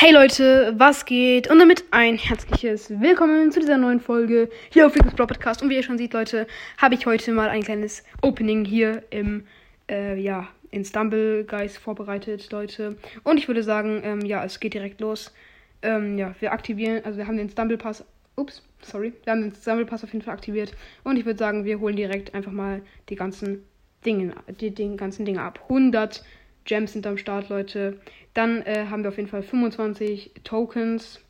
Hey 0.00 0.12
Leute, 0.12 0.74
was 0.76 1.06
geht? 1.06 1.50
Und 1.50 1.58
damit 1.58 1.82
ein 1.90 2.16
herzliches 2.16 2.88
Willkommen 3.00 3.50
zu 3.50 3.58
dieser 3.58 3.78
neuen 3.78 3.98
Folge 3.98 4.48
hier 4.70 4.86
auf 4.86 4.94
Rico's 4.94 5.14
Brawl 5.14 5.26
Podcast. 5.26 5.60
Und 5.60 5.70
wie 5.70 5.74
ihr 5.74 5.82
schon 5.82 5.98
seht, 5.98 6.12
Leute, 6.12 6.46
habe 6.76 6.94
ich 6.94 7.04
heute 7.04 7.32
mal 7.32 7.48
ein 7.48 7.64
kleines 7.64 8.04
Opening 8.22 8.64
hier 8.64 9.02
im, 9.10 9.44
äh, 9.90 10.16
ja, 10.16 10.46
in 10.70 10.84
Stumble 10.84 11.42
Guys 11.42 11.76
vorbereitet, 11.76 12.48
Leute. 12.52 12.96
Und 13.24 13.38
ich 13.38 13.48
würde 13.48 13.64
sagen, 13.64 14.00
ähm, 14.04 14.20
ja, 14.20 14.44
es 14.44 14.60
geht 14.60 14.74
direkt 14.74 15.00
los. 15.00 15.34
Ähm, 15.82 16.16
ja, 16.16 16.32
wir 16.38 16.52
aktivieren, 16.52 17.04
also 17.04 17.18
wir 17.18 17.26
haben 17.26 17.36
den 17.36 17.50
Stumble 17.50 17.76
Pass, 17.76 18.04
ups, 18.36 18.62
sorry, 18.82 19.12
wir 19.24 19.32
haben 19.32 19.50
den 19.50 19.54
Stumble 19.56 19.84
Pass 19.84 20.04
auf 20.04 20.12
jeden 20.12 20.24
Fall 20.24 20.34
aktiviert. 20.34 20.74
Und 21.02 21.16
ich 21.16 21.26
würde 21.26 21.40
sagen, 21.40 21.64
wir 21.64 21.80
holen 21.80 21.96
direkt 21.96 22.36
einfach 22.36 22.52
mal 22.52 22.82
die 23.08 23.16
ganzen 23.16 23.64
Dinge, 24.06 24.32
die, 24.60 24.70
die 24.70 24.96
ganzen 24.96 25.24
Dinge 25.24 25.42
ab. 25.42 25.58
100 25.64 26.22
Gems 26.68 26.92
sind 26.92 27.06
am 27.06 27.16
Start, 27.16 27.48
Leute. 27.48 27.98
Dann 28.38 28.62
äh, 28.62 28.86
haben 28.88 29.02
wir 29.02 29.08
auf 29.08 29.16
jeden 29.16 29.28
Fall 29.28 29.42
25 29.42 30.30
Tokens. 30.44 31.20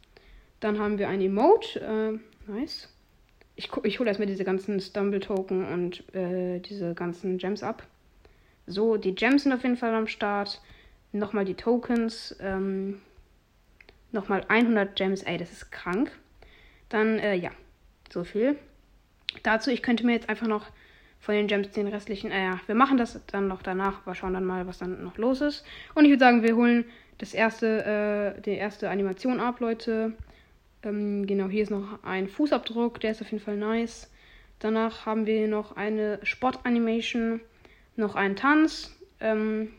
Dann 0.60 0.78
haben 0.78 0.98
wir 0.98 1.08
ein 1.08 1.22
Emote. 1.22 1.80
Äh, 1.80 2.52
nice. 2.52 2.92
Ich, 3.56 3.70
ich 3.84 3.98
hole 3.98 4.10
erstmal 4.10 4.26
diese 4.26 4.44
ganzen 4.44 4.78
Stumble-Token 4.78 5.64
und 5.72 6.14
äh, 6.14 6.60
diese 6.60 6.92
ganzen 6.92 7.38
Gems 7.38 7.62
ab. 7.62 7.86
So, 8.66 8.98
die 8.98 9.14
Gems 9.14 9.44
sind 9.44 9.54
auf 9.54 9.62
jeden 9.62 9.78
Fall 9.78 9.94
am 9.94 10.06
Start. 10.06 10.60
Nochmal 11.12 11.46
die 11.46 11.54
Tokens. 11.54 12.36
Ähm, 12.40 13.00
Nochmal 14.12 14.44
100 14.46 14.94
Gems. 14.94 15.22
Ey, 15.22 15.38
das 15.38 15.50
ist 15.50 15.72
krank. 15.72 16.12
Dann, 16.90 17.18
äh, 17.20 17.36
ja, 17.36 17.52
so 18.10 18.22
viel. 18.22 18.58
Dazu, 19.44 19.70
ich 19.70 19.82
könnte 19.82 20.04
mir 20.04 20.12
jetzt 20.12 20.28
einfach 20.28 20.46
noch 20.46 20.66
von 21.20 21.34
den 21.34 21.46
Gems 21.46 21.70
den 21.70 21.88
restlichen. 21.88 22.30
Äh, 22.30 22.54
wir 22.66 22.74
machen 22.74 22.96
das 22.96 23.20
dann 23.26 23.48
noch 23.48 23.62
danach. 23.62 24.06
Wir 24.06 24.14
schauen 24.14 24.34
dann 24.34 24.44
mal, 24.44 24.66
was 24.66 24.78
dann 24.78 25.02
noch 25.02 25.18
los 25.18 25.40
ist. 25.40 25.64
Und 25.94 26.04
ich 26.04 26.10
würde 26.10 26.24
sagen, 26.24 26.42
wir 26.42 26.56
holen 26.56 26.84
das 27.18 27.34
erste, 27.34 28.36
äh, 28.36 28.40
die 28.40 28.52
erste 28.52 28.88
Animation 28.90 29.40
ab, 29.40 29.60
Leute. 29.60 30.12
Ähm, 30.82 31.26
genau, 31.26 31.48
hier 31.48 31.64
ist 31.64 31.70
noch 31.70 32.02
ein 32.04 32.28
Fußabdruck, 32.28 33.00
der 33.00 33.10
ist 33.10 33.20
auf 33.20 33.30
jeden 33.30 33.42
Fall 33.42 33.56
nice. 33.56 34.10
Danach 34.60 35.06
haben 35.06 35.26
wir 35.26 35.46
noch 35.48 35.76
eine 35.76 36.20
Spot-Animation, 36.22 37.40
noch 37.96 38.14
einen 38.14 38.36
Tanz. 38.36 38.96
Ähm, 39.20 39.72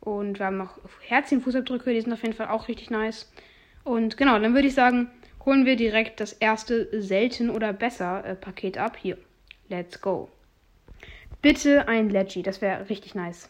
und 0.00 0.38
wir 0.38 0.46
haben 0.46 0.56
noch 0.56 0.78
Herzchen-Fußabdrücke, 1.06 1.92
die 1.92 2.00
sind 2.00 2.12
auf 2.12 2.22
jeden 2.22 2.34
Fall 2.34 2.48
auch 2.48 2.68
richtig 2.68 2.90
nice. 2.90 3.30
Und 3.84 4.16
genau, 4.16 4.38
dann 4.38 4.54
würde 4.54 4.68
ich 4.68 4.74
sagen, 4.74 5.10
holen 5.44 5.64
wir 5.64 5.76
direkt 5.76 6.20
das 6.20 6.32
erste 6.32 7.00
selten 7.00 7.50
oder 7.50 7.72
besser 7.72 8.24
äh, 8.24 8.34
Paket 8.34 8.78
ab. 8.78 8.96
Hier. 8.96 9.18
Let's 9.70 10.00
go. 10.00 10.28
Bitte 11.42 11.86
ein 11.86 12.10
Leggy, 12.10 12.42
das 12.42 12.60
wäre 12.60 12.90
richtig 12.90 13.14
nice. 13.14 13.48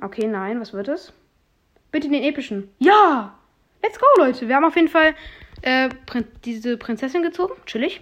Okay, 0.00 0.26
nein, 0.26 0.58
was 0.58 0.72
wird 0.72 0.88
es? 0.88 1.12
Bitte 1.92 2.08
den 2.08 2.22
epischen. 2.22 2.70
Ja! 2.78 3.38
Let's 3.82 4.00
go, 4.00 4.06
Leute. 4.16 4.48
Wir 4.48 4.56
haben 4.56 4.64
auf 4.64 4.76
jeden 4.76 4.88
Fall 4.88 5.14
äh, 5.60 5.90
Prin 6.06 6.24
diese 6.44 6.78
Prinzessin 6.78 7.22
gezogen. 7.22 7.52
Chillig. 7.66 8.00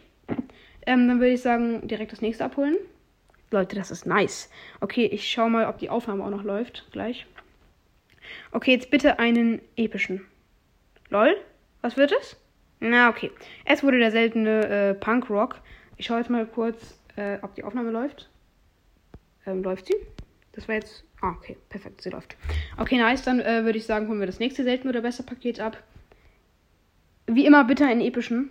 Ähm, 0.86 1.08
dann 1.08 1.18
würde 1.18 1.32
ich 1.32 1.42
sagen, 1.42 1.86
direkt 1.88 2.12
das 2.12 2.22
nächste 2.22 2.44
abholen. 2.44 2.76
Leute, 3.50 3.74
das 3.74 3.90
ist 3.90 4.06
nice. 4.06 4.48
Okay, 4.80 5.06
ich 5.06 5.28
schau 5.28 5.48
mal, 5.48 5.66
ob 5.66 5.78
die 5.78 5.90
Aufnahme 5.90 6.24
auch 6.24 6.30
noch 6.30 6.44
läuft. 6.44 6.86
Gleich. 6.92 7.26
Okay, 8.52 8.72
jetzt 8.72 8.90
bitte 8.90 9.18
einen 9.18 9.60
epischen. 9.76 10.24
Lol. 11.08 11.36
Was 11.82 11.96
wird 11.96 12.12
es? 12.12 12.36
Na, 12.80 13.10
okay. 13.10 13.30
Es 13.66 13.82
wurde 13.82 13.98
der 13.98 14.10
seltene 14.10 14.66
äh, 14.68 14.94
Punkrock. 14.94 15.60
Ich 15.98 16.06
schaue 16.06 16.18
jetzt 16.18 16.30
mal 16.30 16.46
kurz, 16.46 16.98
äh, 17.16 17.38
ob 17.42 17.54
die 17.54 17.62
Aufnahme 17.62 17.90
läuft. 17.90 18.30
Ähm, 19.46 19.62
läuft 19.62 19.86
sie? 19.86 19.94
Das 20.52 20.66
war 20.66 20.74
jetzt. 20.74 21.04
Ah, 21.20 21.32
okay. 21.32 21.58
Perfekt, 21.68 22.00
sie 22.00 22.10
läuft. 22.10 22.36
Okay, 22.78 22.96
nice. 22.96 23.22
Dann 23.22 23.40
äh, 23.40 23.64
würde 23.64 23.78
ich 23.78 23.84
sagen, 23.84 24.08
holen 24.08 24.18
wir 24.18 24.26
das 24.26 24.40
nächste 24.40 24.64
selten 24.64 24.88
oder 24.88 25.02
besser 25.02 25.22
Paket 25.22 25.60
ab. 25.60 25.82
Wie 27.26 27.44
immer, 27.44 27.64
bitte 27.64 27.84
einen 27.84 28.00
epischen. 28.00 28.50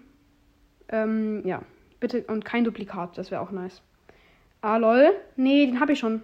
Ähm, 0.90 1.42
ja. 1.46 1.64
Bitte 2.00 2.24
und 2.28 2.46
kein 2.46 2.64
Duplikat. 2.64 3.18
Das 3.18 3.32
wäre 3.32 3.42
auch 3.42 3.52
nice. 3.52 3.82
Ah, 4.62 4.78
lol. 4.78 5.12
Nee, 5.36 5.66
den 5.66 5.80
habe 5.80 5.94
ich 5.94 6.00
schon. 6.00 6.22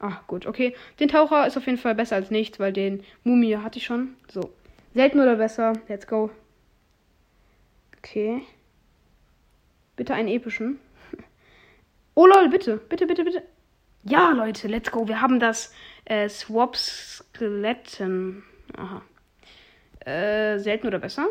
Ah, 0.00 0.20
gut, 0.26 0.46
okay. 0.46 0.74
Den 0.98 1.08
Taucher 1.08 1.46
ist 1.46 1.56
auf 1.56 1.66
jeden 1.66 1.78
Fall 1.78 1.94
besser 1.94 2.16
als 2.16 2.30
nichts, 2.30 2.58
weil 2.58 2.72
den 2.72 3.04
Mumie 3.24 3.56
hatte 3.58 3.78
ich 3.78 3.84
schon. 3.84 4.16
So. 4.28 4.50
Selten 4.94 5.20
oder 5.20 5.36
besser. 5.36 5.74
Let's 5.86 6.06
go. 6.06 6.30
Okay. 8.02 8.42
Bitte 9.96 10.14
einen 10.14 10.28
epischen. 10.28 10.78
Oh 12.14 12.26
lol, 12.26 12.50
bitte, 12.50 12.76
bitte, 12.76 13.06
bitte, 13.06 13.24
bitte. 13.24 13.42
Ja, 14.02 14.32
Leute, 14.32 14.68
let's 14.68 14.90
go. 14.90 15.08
Wir 15.08 15.22
haben 15.22 15.40
das 15.40 15.72
äh, 16.04 16.28
Swap 16.28 16.76
Skeletten. 16.76 18.42
Aha. 18.76 19.00
Äh, 20.04 20.58
selten 20.58 20.88
oder 20.88 20.98
besser? 20.98 21.26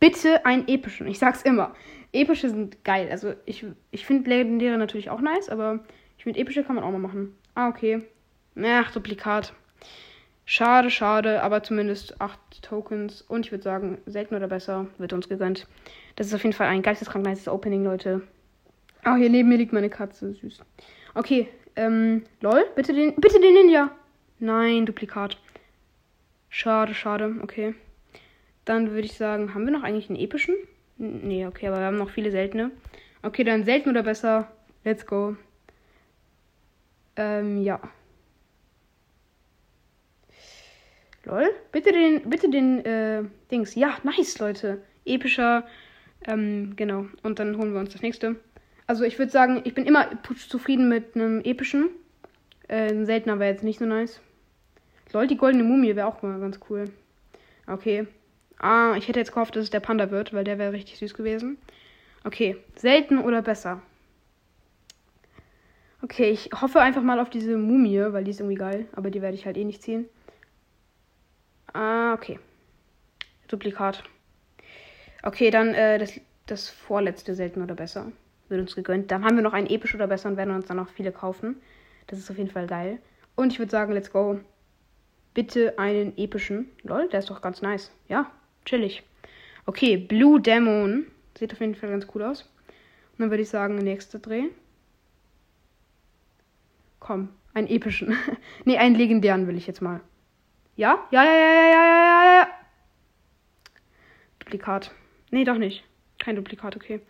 Bitte 0.00 0.44
einen 0.44 0.66
epischen. 0.66 1.06
Ich 1.06 1.20
sag's 1.20 1.42
immer. 1.42 1.76
Epische 2.12 2.48
sind 2.48 2.82
geil. 2.84 3.08
Also 3.10 3.34
ich, 3.44 3.64
ich 3.92 4.04
finde 4.04 4.30
legendäre 4.30 4.78
natürlich 4.78 5.10
auch 5.10 5.20
nice, 5.20 5.48
aber 5.48 5.84
ich 6.16 6.24
finde 6.24 6.40
epische 6.40 6.64
kann 6.64 6.74
man 6.74 6.82
auch 6.82 6.90
mal 6.90 6.98
machen. 6.98 7.36
Ah, 7.54 7.68
okay. 7.68 8.02
Ach, 8.60 8.90
Duplikat. 8.90 9.54
Schade, 10.52 10.90
schade, 10.90 11.44
aber 11.44 11.62
zumindest 11.62 12.20
8 12.20 12.62
Tokens. 12.62 13.22
Und 13.22 13.46
ich 13.46 13.52
würde 13.52 13.62
sagen, 13.62 13.98
selten 14.06 14.34
oder 14.34 14.48
besser 14.48 14.88
wird 14.98 15.12
uns 15.12 15.28
gegönnt. 15.28 15.68
Das 16.16 16.26
ist 16.26 16.34
auf 16.34 16.42
jeden 16.42 16.56
Fall 16.56 16.66
ein 16.66 16.82
geisteskrank 16.82 17.24
nice 17.24 17.46
Opening, 17.46 17.84
Leute. 17.84 18.22
Ah, 19.04 19.14
oh, 19.14 19.16
hier 19.16 19.30
neben 19.30 19.48
mir 19.48 19.58
liegt 19.58 19.72
meine 19.72 19.90
Katze. 19.90 20.34
Süß. 20.34 20.58
Okay, 21.14 21.48
ähm, 21.76 22.24
lol, 22.40 22.64
bitte 22.74 22.92
den, 22.92 23.14
bitte 23.14 23.38
den 23.38 23.54
Ninja. 23.54 23.92
Nein, 24.40 24.86
Duplikat. 24.86 25.38
Schade, 26.48 26.94
schade, 26.94 27.36
okay. 27.44 27.76
Dann 28.64 28.90
würde 28.90 29.06
ich 29.06 29.16
sagen, 29.16 29.54
haben 29.54 29.66
wir 29.66 29.72
noch 29.72 29.84
eigentlich 29.84 30.10
einen 30.10 30.18
epischen? 30.18 30.56
Nee, 30.98 31.46
okay, 31.46 31.68
aber 31.68 31.78
wir 31.78 31.84
haben 31.84 31.96
noch 31.96 32.10
viele 32.10 32.32
seltene. 32.32 32.72
Okay, 33.22 33.44
dann 33.44 33.62
selten 33.62 33.90
oder 33.90 34.02
besser. 34.02 34.50
Let's 34.82 35.06
go. 35.06 35.36
Ähm, 37.14 37.62
ja. 37.62 37.80
Lol. 41.24 41.50
Bitte 41.72 41.92
den, 41.92 42.28
bitte 42.28 42.48
den, 42.48 42.84
äh, 42.84 43.24
Dings. 43.50 43.74
Ja, 43.74 43.98
nice, 44.02 44.38
Leute. 44.38 44.82
Epischer. 45.04 45.66
Ähm, 46.26 46.74
genau. 46.76 47.06
Und 47.22 47.38
dann 47.38 47.56
holen 47.56 47.72
wir 47.72 47.80
uns 47.80 47.92
das 47.92 48.02
nächste. 48.02 48.36
Also 48.86 49.04
ich 49.04 49.18
würde 49.18 49.30
sagen, 49.30 49.60
ich 49.64 49.74
bin 49.74 49.86
immer 49.86 50.08
zufrieden 50.48 50.88
mit 50.88 51.14
einem 51.14 51.40
epischen. 51.42 51.90
Äh, 52.68 52.90
ein 52.90 53.06
seltener 53.06 53.38
wäre 53.38 53.50
jetzt 53.50 53.64
nicht 53.64 53.78
so 53.78 53.86
nice. 53.86 54.20
Lol, 55.12 55.26
die 55.26 55.36
goldene 55.36 55.64
Mumie 55.64 55.96
wäre 55.96 56.06
auch 56.06 56.22
mal 56.22 56.40
ganz 56.40 56.60
cool. 56.68 56.90
Okay. 57.66 58.06
Ah, 58.58 58.94
ich 58.96 59.08
hätte 59.08 59.18
jetzt 59.18 59.32
gehofft, 59.32 59.56
dass 59.56 59.64
es 59.64 59.70
der 59.70 59.80
Panda 59.80 60.10
wird, 60.10 60.32
weil 60.32 60.44
der 60.44 60.58
wäre 60.58 60.72
richtig 60.72 60.98
süß 60.98 61.14
gewesen. 61.14 61.58
Okay. 62.24 62.56
Selten 62.76 63.18
oder 63.18 63.42
besser? 63.42 63.82
Okay, 66.02 66.30
ich 66.30 66.50
hoffe 66.60 66.80
einfach 66.80 67.02
mal 67.02 67.20
auf 67.20 67.30
diese 67.30 67.56
Mumie, 67.56 68.12
weil 68.12 68.24
die 68.24 68.30
ist 68.30 68.40
irgendwie 68.40 68.56
geil. 68.56 68.86
Aber 68.92 69.10
die 69.10 69.22
werde 69.22 69.36
ich 69.36 69.46
halt 69.46 69.56
eh 69.56 69.64
nicht 69.64 69.82
ziehen. 69.82 70.08
Ah, 71.72 72.14
okay. 72.14 72.38
Duplikat. 73.48 74.02
Okay, 75.22 75.50
dann 75.50 75.74
äh, 75.74 75.98
das, 75.98 76.20
das 76.46 76.68
vorletzte 76.68 77.34
selten 77.34 77.62
oder 77.62 77.74
besser. 77.74 78.10
Wird 78.48 78.60
uns 78.60 78.74
gegönnt. 78.74 79.10
Dann 79.10 79.24
haben 79.24 79.36
wir 79.36 79.42
noch 79.42 79.52
ein 79.52 79.68
episch 79.68 79.94
oder 79.94 80.06
besser 80.06 80.28
und 80.28 80.36
werden 80.36 80.54
uns 80.54 80.66
dann 80.66 80.76
noch 80.76 80.88
viele 80.88 81.12
kaufen. 81.12 81.60
Das 82.06 82.18
ist 82.18 82.30
auf 82.30 82.38
jeden 82.38 82.50
Fall 82.50 82.66
geil. 82.66 82.98
Und 83.36 83.52
ich 83.52 83.58
würde 83.58 83.70
sagen, 83.70 83.92
let's 83.92 84.12
go. 84.12 84.40
Bitte 85.34 85.78
einen 85.78 86.16
epischen. 86.18 86.70
Lol, 86.82 87.08
der 87.08 87.20
ist 87.20 87.30
doch 87.30 87.40
ganz 87.40 87.62
nice. 87.62 87.92
Ja, 88.08 88.30
chillig. 88.64 89.04
Okay, 89.66 89.96
Blue 89.96 90.40
Demon. 90.40 91.06
Sieht 91.38 91.52
auf 91.52 91.60
jeden 91.60 91.76
Fall 91.76 91.90
ganz 91.90 92.06
cool 92.14 92.22
aus. 92.22 92.42
Und 93.12 93.20
dann 93.20 93.30
würde 93.30 93.42
ich 93.42 93.48
sagen, 93.48 93.76
nächster 93.76 94.18
Dreh. 94.18 94.44
Komm, 96.98 97.28
einen 97.54 97.68
epischen. 97.68 98.16
nee, 98.64 98.78
einen 98.78 98.96
legendären 98.96 99.46
will 99.46 99.56
ich 99.56 99.66
jetzt 99.66 99.80
mal. 99.80 100.00
Ja? 100.80 101.06
Ja, 101.10 101.22
ja, 101.22 101.32
ja, 101.32 101.52
ja, 101.52 101.66
ja, 101.66 101.84
ja, 101.84 102.34
ja. 102.40 102.48
Duplikat. 104.38 104.92
Nee, 105.30 105.44
doch 105.44 105.58
nicht. 105.58 105.84
Kein 106.18 106.36
Duplikat, 106.36 106.74
okay. 106.74 107.02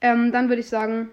Ähm, 0.00 0.30
dann 0.30 0.48
würde 0.48 0.60
ich 0.60 0.68
sagen, 0.68 1.10